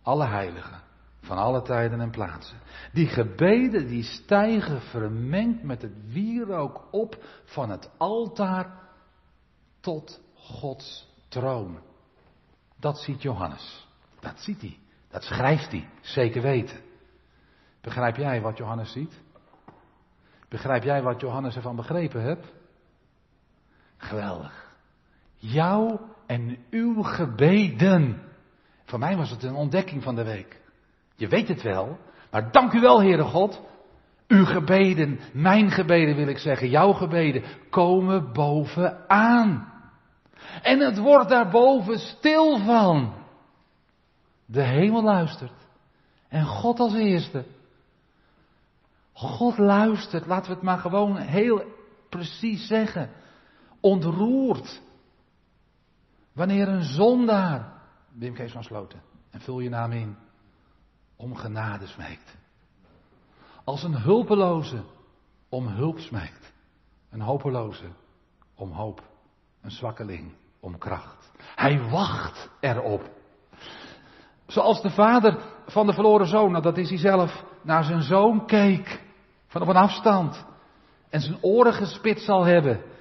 [0.02, 0.82] Alle heiligen.
[1.20, 2.58] Van alle tijden en plaatsen.
[2.92, 8.82] Die gebeden die stijgen vermengd met het wierook op van het altaar
[9.80, 11.78] tot Gods troon.
[12.76, 13.88] Dat ziet Johannes.
[14.20, 14.78] Dat ziet hij.
[15.10, 15.88] Dat schrijft hij.
[16.00, 16.80] Zeker weten.
[17.80, 19.20] Begrijp jij wat Johannes ziet?
[20.48, 22.52] Begrijp jij wat Johannes ervan begrepen hebt?
[24.04, 24.72] Geweldig.
[25.36, 28.22] Jouw en uw gebeden.
[28.84, 30.60] Voor mij was het een ontdekking van de week.
[31.16, 31.98] Je weet het wel,
[32.30, 33.62] maar dank u wel, Heere God.
[34.28, 39.72] Uw gebeden, mijn gebeden wil ik zeggen, jouw gebeden, komen bovenaan.
[40.62, 43.14] En het wordt daarboven stil van.
[44.46, 45.66] De hemel luistert.
[46.28, 47.44] En God als eerste.
[49.12, 51.64] God luistert, laten we het maar gewoon heel
[52.08, 53.10] precies zeggen.
[53.84, 54.82] Ontroerd.
[56.32, 57.72] Wanneer een zondaar,
[58.12, 60.16] Wim Kees van Sloten, en vul je naam in,
[61.16, 62.36] om genade smeekt.
[63.64, 64.82] Als een hulpeloze
[65.48, 66.52] om hulp smeekt.
[67.10, 67.84] Een hopeloze
[68.54, 69.02] om hoop.
[69.60, 71.32] Een zwakkeling om kracht.
[71.54, 73.10] Hij wacht erop.
[74.46, 78.46] Zoals de vader van de verloren zoon, nou dat is hij zelf, naar zijn zoon
[78.46, 79.02] keek.
[79.46, 80.44] Van op een afstand.
[81.10, 82.92] En zijn oren gespitst zal hebben.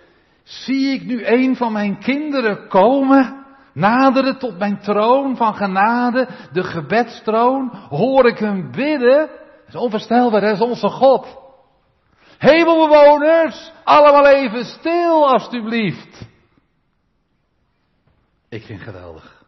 [0.44, 3.46] Zie ik nu een van mijn kinderen komen?
[3.74, 7.70] Naderen tot mijn troon van genade, de gebedstroon.
[7.90, 9.28] Hoor ik hem bidden?
[9.28, 11.42] Dat is onvoorstelbaar, dat is onze God.
[12.38, 16.28] Hemelbewoners, allemaal even stil alstublieft.
[18.50, 19.46] Ik vind geweldig.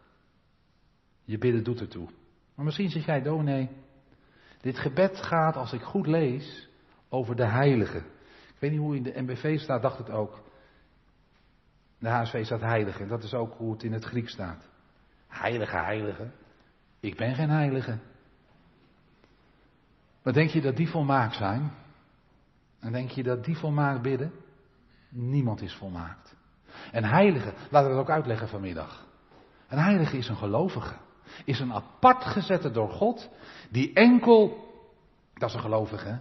[1.24, 2.08] Je bidden doet ertoe.
[2.54, 3.68] Maar misschien zeg jij, dominee,
[4.60, 6.68] dit gebed gaat, als ik goed lees,
[7.08, 7.98] over de heilige.
[7.98, 10.40] Ik weet niet hoe in de MBV staat, dacht het ook.
[11.98, 13.02] De HSV staat heilige.
[13.02, 14.68] En dat is ook hoe het in het Grieks staat.
[15.28, 16.30] Heilige, heilige.
[17.00, 17.98] Ik ben geen heilige.
[20.22, 21.72] Maar denk je dat die volmaakt zijn?
[22.80, 24.32] En denk je dat die volmaakt bidden?
[25.08, 26.36] Niemand is volmaakt.
[26.92, 29.06] En heilige, laten we het ook uitleggen vanmiddag.
[29.68, 30.94] Een heilige is een gelovige.
[31.44, 33.30] Is een apart gezette door God.
[33.70, 34.70] Die enkel,
[35.34, 36.18] dat is een gelovige,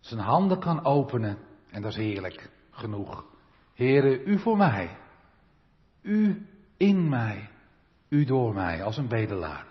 [0.00, 1.38] zijn handen kan openen.
[1.70, 3.24] En dat is heerlijk genoeg.
[3.74, 4.96] Heren, u voor mij.
[6.04, 7.48] U in mij.
[8.08, 9.66] U door mij, als een bedelaar.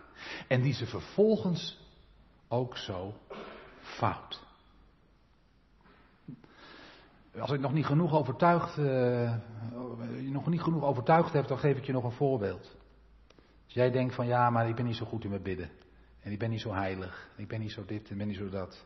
[0.47, 1.81] En die ze vervolgens
[2.47, 3.13] ook zo
[3.79, 4.43] fout.
[7.39, 11.85] Als ik nog niet genoeg overtuigd, je nog niet genoeg overtuigd hebt, dan geef ik
[11.85, 12.75] je nog een voorbeeld.
[13.63, 15.69] Als jij denkt van ja, maar ik ben niet zo goed in mijn bidden.
[16.21, 17.29] En ik ben niet zo heilig.
[17.35, 18.85] Ik ben niet zo dit en ik ben niet zo dat.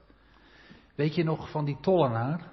[0.96, 2.52] Weet je nog van die tollenaar?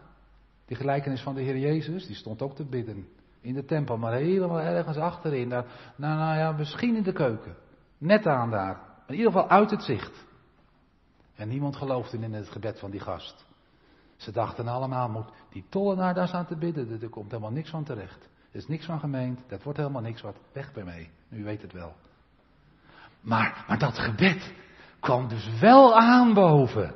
[0.66, 3.08] Die gelijkenis van de Heer Jezus, die stond ook te bidden.
[3.44, 5.48] In de tempel, maar helemaal ergens achterin.
[5.48, 5.64] Daar,
[5.96, 7.56] nou, nou ja, misschien in de keuken.
[7.98, 8.80] Net aan daar.
[9.06, 10.26] In ieder geval uit het zicht.
[11.34, 13.46] En niemand geloofde in het gebed van die gast.
[14.16, 17.84] Ze dachten allemaal, moet die tollenaar daar staan te bidden, er komt helemaal niks van
[17.84, 18.28] terecht.
[18.50, 21.10] Er is niks van gemeend, dat wordt helemaal niks wat, weg bij mij.
[21.28, 21.92] U weet het wel.
[23.20, 24.54] Maar, maar dat gebed
[25.00, 26.94] kwam dus wel aan boven.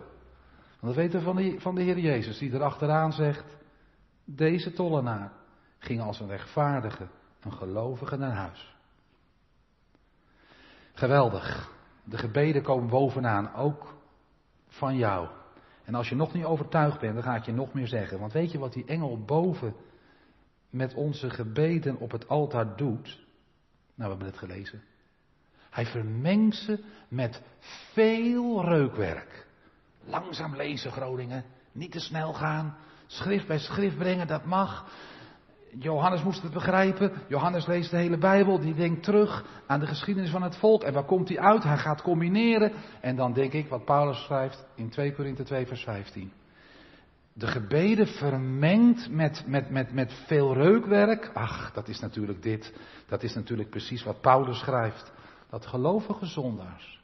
[0.80, 3.56] Want dat weten we van de, van de Heer Jezus, die erachteraan zegt,
[4.24, 5.37] deze tollenaar
[5.78, 7.06] ging als een rechtvaardige,
[7.40, 8.76] een gelovige naar huis.
[10.92, 11.70] Geweldig.
[12.04, 13.94] De gebeden komen bovenaan, ook
[14.68, 15.28] van jou.
[15.84, 18.18] En als je nog niet overtuigd bent, dan ga ik je nog meer zeggen.
[18.18, 19.74] Want weet je wat die engel boven
[20.70, 23.26] met onze gebeden op het altaar doet?
[23.94, 24.82] Nou, we hebben het gelezen.
[25.70, 27.42] Hij vermengt ze met
[27.92, 29.46] veel reukwerk.
[30.04, 31.44] Langzaam lezen, Groningen.
[31.72, 32.76] Niet te snel gaan.
[33.06, 34.92] Schrift bij schrift brengen, dat mag.
[35.78, 37.12] Johannes moest het begrijpen.
[37.28, 38.58] Johannes leest de hele Bijbel.
[38.58, 40.82] Die denkt terug aan de geschiedenis van het volk.
[40.82, 41.62] En waar komt hij uit?
[41.62, 42.72] Hij gaat combineren.
[43.00, 46.32] En dan denk ik wat Paulus schrijft in 2 Korinthe 2 vers 15.
[47.32, 51.30] De gebeden vermengd met, met, met, met veel reukwerk.
[51.34, 52.74] Ach, dat is natuurlijk dit.
[53.06, 55.12] Dat is natuurlijk precies wat Paulus schrijft.
[55.50, 57.00] Dat gelovige zondaars,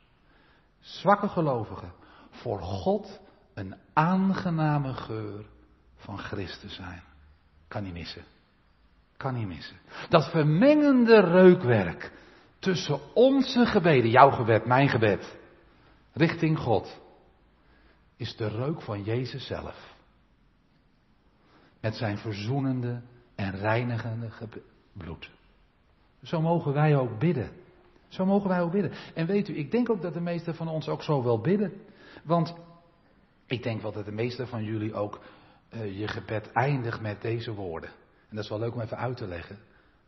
[0.80, 1.92] zwakke gelovigen,
[2.30, 3.20] voor God
[3.54, 5.44] een aangename geur
[5.96, 7.02] van Christus zijn.
[7.68, 8.24] Kan niet missen.
[9.16, 9.76] Kan niet missen.
[10.08, 12.12] Dat vermengende reukwerk
[12.58, 15.36] tussen onze gebeden, jouw gebed, mijn gebed,
[16.12, 17.00] richting God,
[18.16, 19.94] is de reuk van Jezus zelf.
[21.80, 23.02] Met zijn verzoenende
[23.34, 24.28] en reinigende
[24.92, 25.30] bloed.
[26.22, 27.50] Zo mogen wij ook bidden.
[28.08, 28.92] Zo mogen wij ook bidden.
[29.14, 31.72] En weet u, ik denk ook dat de meesten van ons ook zo wel bidden.
[32.22, 32.54] Want
[33.46, 35.20] ik denk wel dat de meesten van jullie ook
[35.74, 37.90] uh, je gebed eindigt met deze woorden.
[38.34, 39.58] En dat is wel leuk om even uit te leggen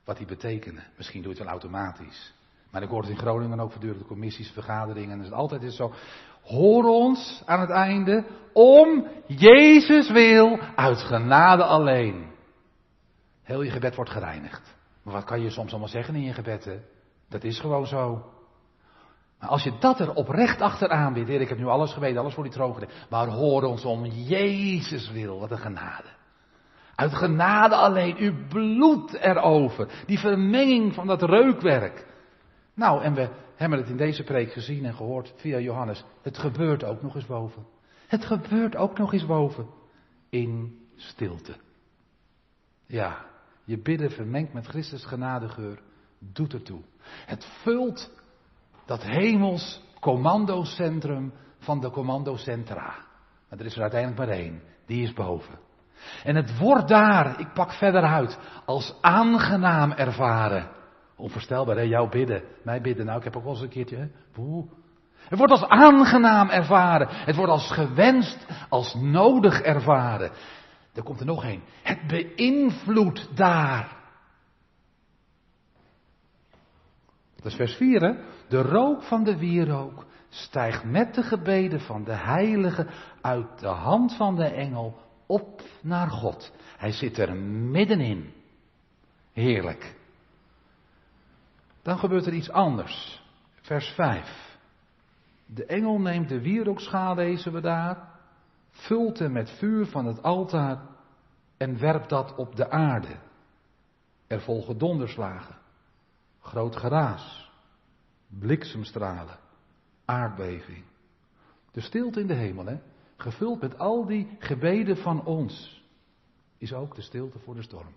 [0.04, 0.84] wat die betekenen.
[0.96, 2.34] Misschien doe je het wel automatisch.
[2.70, 5.10] Maar ik hoor het in Groningen ook voortdurend commissies, vergaderingen.
[5.10, 5.92] En het is altijd is zo.
[6.42, 12.30] Hoor ons aan het einde om Jezus wil uit genade alleen.
[13.42, 14.76] Heel je gebed wordt gereinigd.
[15.02, 16.70] Maar wat kan je soms allemaal zeggen in je gebed?
[17.28, 18.24] Dat is gewoon zo.
[19.38, 22.44] Maar als je dat er oprecht achteraan bidt, ik heb nu alles geweten, alles voor
[22.44, 22.88] die troon.
[23.10, 26.15] Maar hoor ons om Jezus wil, wat een genade.
[26.96, 29.88] Uit genade alleen, uw bloed erover.
[30.06, 32.06] Die vermenging van dat reukwerk.
[32.74, 36.04] Nou, en we hebben het in deze preek gezien en gehoord via Johannes.
[36.22, 37.66] Het gebeurt ook nog eens boven.
[38.06, 39.66] Het gebeurt ook nog eens boven.
[40.30, 41.56] in stilte.
[42.86, 43.24] Ja,
[43.64, 45.80] je bidden vermengd met Christus genadegeur
[46.18, 46.80] doet ertoe.
[47.26, 48.10] Het vult
[48.86, 52.94] dat hemels commandocentrum van de commandocentra.
[53.48, 55.58] Maar er is er uiteindelijk maar één, die is boven.
[56.24, 60.68] En het wordt daar, ik pak verder uit, als aangenaam ervaren.
[61.16, 61.82] Onvoorstelbaar, hè?
[61.82, 63.06] Jouw bidden, mij bidden.
[63.06, 64.06] Nou, ik heb ook wel eens een keertje, hè?
[65.28, 67.08] Het wordt als aangenaam ervaren.
[67.10, 70.30] Het wordt als gewenst, als nodig ervaren.
[70.94, 71.62] Er komt er nog een.
[71.82, 73.96] Het beïnvloedt daar.
[77.36, 78.12] Dat is vers 4, hè?
[78.48, 82.86] De rook van de wierook stijgt met de gebeden van de heilige
[83.20, 86.52] uit de hand van de engel op naar God.
[86.76, 88.32] Hij zit er middenin.
[89.32, 89.96] Heerlijk.
[91.82, 93.22] Dan gebeurt er iets anders.
[93.60, 94.58] Vers 5.
[95.46, 98.08] De engel neemt de wierookschaal, lezen we daar,
[98.70, 100.80] vult hem met vuur van het altaar
[101.56, 103.16] en werpt dat op de aarde.
[104.26, 105.56] Er volgen donderslagen,
[106.40, 107.50] groot geraas,
[108.28, 109.38] bliksemstralen,
[110.04, 110.84] aardbeving.
[111.72, 112.78] De stilte in de hemel, hè,
[113.16, 115.84] gevuld met al die gebeden van ons,
[116.58, 117.94] is ook de stilte voor de storm.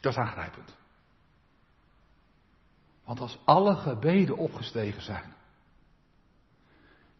[0.00, 0.76] Dat is aangrijpend.
[3.04, 5.34] Want als alle gebeden opgestegen zijn,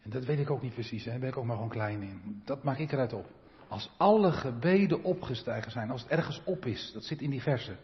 [0.02, 2.42] en dat weet ik ook niet precies, daar ben ik ook maar gewoon klein in,
[2.44, 3.26] dat maak ik eruit op.
[3.68, 7.78] Als alle gebeden opgestegen zijn, als het ergens op is, dat zit in die versen,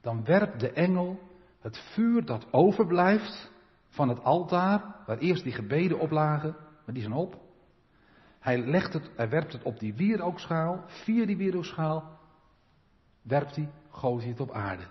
[0.00, 1.20] dan werpt de engel
[1.66, 3.52] het vuur dat overblijft
[3.88, 7.40] van het altaar, waar eerst die gebeden op lagen, maar die zijn op.
[8.38, 12.18] Hij, legt het, hij werpt het op die wierookschaal, via die wierookschaal,
[13.22, 14.82] werpt hij, gooit hij het op aarde.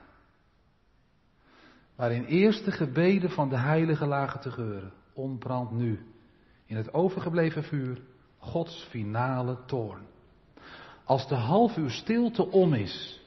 [1.96, 6.06] Waarin eerst de gebeden van de heilige lagen te geuren, ontbrandt nu
[6.66, 8.02] in het overgebleven vuur
[8.38, 10.06] Gods finale toorn.
[11.04, 13.24] Als de half uur stilte om is,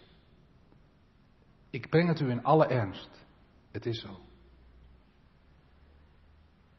[1.71, 3.18] ik breng het u in alle ernst,
[3.79, 4.21] het is zo.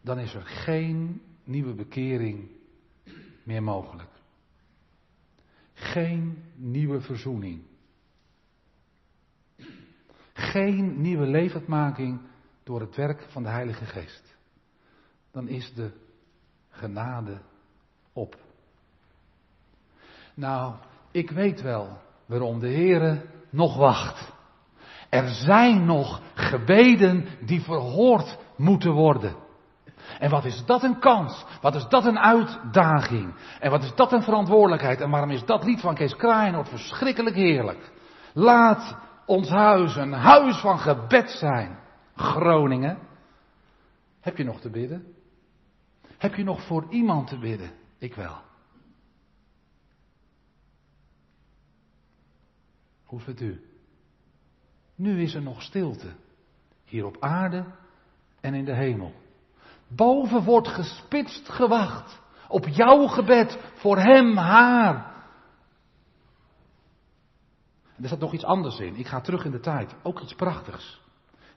[0.02, 2.52] Dan is er geen nieuwe bekering
[3.44, 4.10] meer mogelijk.
[5.74, 7.64] Geen nieuwe verzoening.
[10.34, 12.22] Geen nieuwe levendmaking
[12.64, 14.38] door het werk van de Heilige Geest.
[15.32, 15.92] Dan is de
[16.70, 17.42] genade
[18.14, 18.38] op.
[20.34, 20.76] Nou,
[21.12, 24.32] ik weet wel waarom de Heere nog wacht.
[25.10, 29.36] Er zijn nog gebeden die verhoord moeten worden.
[30.20, 31.46] En wat is dat een kans?
[31.62, 33.36] Wat is dat een uitdaging?
[33.60, 35.02] En wat is dat een verantwoordelijkheid?
[35.02, 37.92] En waarom is dat lied van Kees Kraaienoord verschrikkelijk heerlijk?
[38.34, 41.80] Laat ons huis een huis van gebed zijn.
[42.16, 42.98] Groningen.
[44.20, 45.14] Heb je nog te bidden?
[46.18, 47.72] Heb je nog voor iemand te bidden?
[47.98, 48.38] Ik wel.
[53.04, 53.64] Hoe vindt u?
[54.96, 56.14] Nu is er nog stilte.
[56.90, 57.66] Hier op aarde
[58.42, 59.14] en in de hemel.
[59.88, 62.22] Boven wordt gespitst gewacht.
[62.48, 65.18] Op jouw gebed voor hem, haar.
[68.02, 68.96] er staat nog iets anders in.
[68.96, 69.96] Ik ga terug in de tijd.
[70.04, 71.02] Ook iets prachtigs.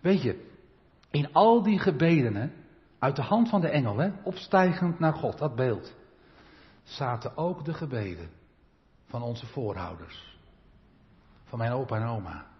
[0.00, 0.50] Weet je,
[1.10, 2.52] in al die gebeden,
[2.98, 5.94] uit de hand van de engel, opstijgend naar God, dat beeld,
[6.82, 8.30] zaten ook de gebeden
[9.06, 10.38] van onze voorouders.
[11.44, 12.51] Van mijn opa en oma.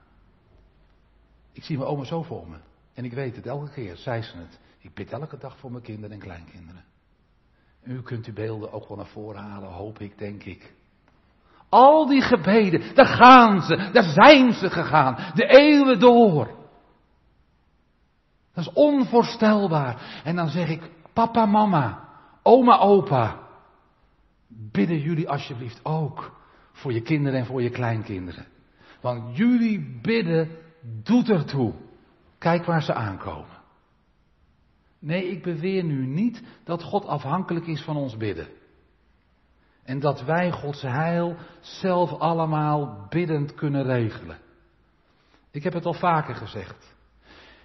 [1.53, 2.57] Ik zie mijn oma zo voor me.
[2.95, 4.61] En ik weet het, elke keer zei ze het.
[4.79, 6.85] Ik bid elke dag voor mijn kinderen en kleinkinderen.
[7.83, 10.75] U kunt uw beelden ook wel naar voren halen, hoop ik, denk ik.
[11.69, 16.47] Al die gebeden, daar gaan ze, daar zijn ze gegaan, de eeuwen door.
[18.55, 20.21] Dat is onvoorstelbaar.
[20.25, 22.09] En dan zeg ik, papa, mama,
[22.43, 23.41] oma, opa,
[24.49, 26.41] bidden jullie alsjeblieft ook
[26.73, 28.47] voor je kinderen en voor je kleinkinderen.
[29.01, 30.51] Want jullie bidden
[30.83, 31.75] doet ertoe.
[32.39, 33.61] Kijk waar ze aankomen.
[34.99, 38.49] Nee, ik beweer nu niet dat God afhankelijk is van ons bidden.
[39.85, 44.39] En dat wij Gods heil zelf allemaal biddend kunnen regelen.
[45.51, 46.95] Ik heb het al vaker gezegd.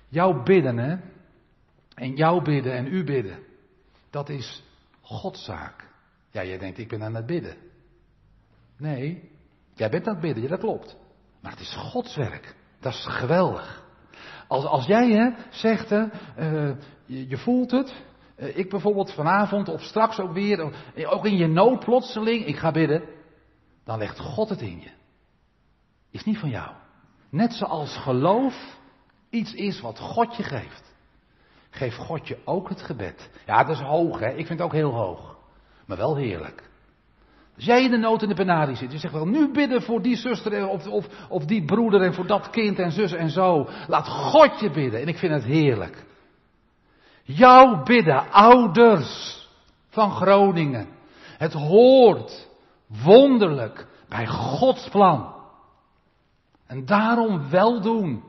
[0.08, 0.98] Jouw bidden, hè?
[1.96, 3.40] En jouw bidden en uw bidden.
[4.10, 4.64] Dat is
[5.02, 5.88] Godszaak.
[6.32, 7.56] Ja, jij denkt, ik ben aan het bidden.
[8.78, 9.32] Nee,
[9.74, 10.98] jij bent aan het bidden, ja, dat klopt.
[11.42, 12.56] Maar het is Gods werk.
[12.80, 13.86] Dat is geweldig.
[14.48, 16.04] Als, als jij hè, zegt, hè,
[16.38, 16.76] uh,
[17.06, 17.94] je, je, voelt het.
[18.38, 20.74] Uh, ik bijvoorbeeld vanavond of straks ook weer,
[21.06, 23.04] ook in je nood plotseling, ik ga bidden.
[23.84, 24.92] Dan legt God het in je.
[26.12, 26.72] Is niet van jou.
[27.30, 28.78] Net zoals geloof
[29.30, 30.96] iets is wat God je geeft.
[31.70, 33.30] Geef God je ook het gebed.
[33.46, 34.30] Ja, dat is hoog, hè?
[34.30, 35.38] Ik vind het ook heel hoog.
[35.86, 36.67] Maar wel heerlijk.
[37.58, 40.02] Als jij in de nood in de penarie zit, je zegt wel, nu bidden voor
[40.02, 43.68] die zuster of, of, of die broeder en voor dat kind en zus en zo.
[43.88, 45.02] Laat God je bidden.
[45.02, 46.06] En ik vind het heerlijk.
[47.24, 49.48] Jouw bidden, ouders
[49.90, 50.88] van Groningen.
[51.38, 52.48] Het hoort
[53.04, 55.34] wonderlijk bij Gods plan.
[56.68, 58.24] En daarom wel doen.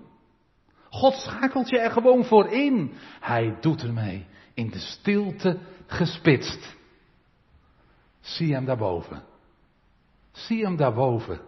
[0.90, 2.92] God schakelt je er gewoon voor in.
[3.20, 6.76] Hij doet ermee in de stilte gespitst.
[8.28, 9.22] Zie hem daarboven.
[10.32, 11.40] Zie hem daarboven.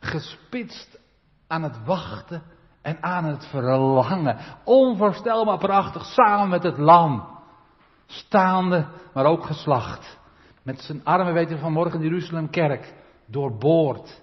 [0.00, 0.98] Gespitst
[1.46, 2.42] aan het wachten
[2.82, 4.38] en aan het verlangen.
[4.64, 7.38] Onvoorstelbaar prachtig samen met het lam.
[8.06, 10.18] Staande, maar ook geslacht.
[10.62, 12.94] Met zijn armen weten we vanmorgen in Jeruzalem kerk.
[13.26, 14.22] Doorboord.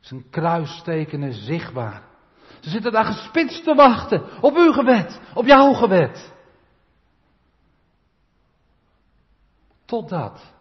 [0.00, 2.02] Zijn kruistekenen zichtbaar.
[2.60, 6.32] Ze zitten daar gespitst te wachten op uw gebed, op jouw gebed.
[9.84, 10.52] Totdat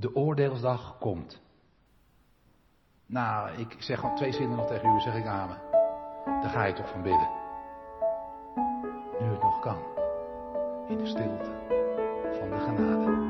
[0.00, 1.40] de oordeelsdag komt.
[3.06, 5.58] Nou, ik zeg al twee zinnen nog tegen u, zeg ik amen.
[6.24, 7.28] Daar ga je toch van bidden.
[9.20, 9.78] Nu het nog kan.
[10.88, 11.50] In de stilte
[12.38, 13.29] van de genade.